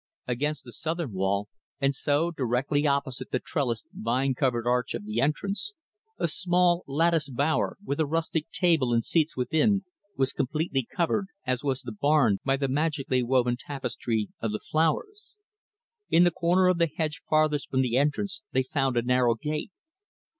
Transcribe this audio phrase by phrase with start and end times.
[0.27, 1.47] Against the southern wall,
[1.79, 5.73] and, so, directly opposite the trellised, vine covered arch of the entrance,
[6.17, 9.83] a small, lattice bower, with a rustic table and seats within,
[10.17, 15.35] was completely covered, as was the barn, by the magically woven tapestry of the flowers.
[16.09, 19.69] In the corner of the hedge farthest from the entrance they found a narrow gate.